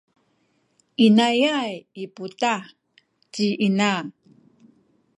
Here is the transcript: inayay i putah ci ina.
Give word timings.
inayay 1.05 1.73
i 2.03 2.05
putah 2.15 2.61
ci 3.33 3.47
ina. 3.67 3.91